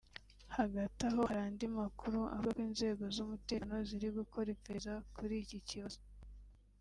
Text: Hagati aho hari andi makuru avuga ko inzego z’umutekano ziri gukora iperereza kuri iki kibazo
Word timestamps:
Hagati 0.57 0.99
aho 1.09 1.21
hari 1.29 1.41
andi 1.47 1.65
makuru 1.79 2.19
avuga 2.35 2.57
ko 2.57 2.61
inzego 2.67 3.03
z’umutekano 3.15 3.73
ziri 3.87 4.07
gukora 4.17 4.47
iperereza 4.55 4.93
kuri 5.15 5.35
iki 5.45 5.59
kibazo 5.69 5.99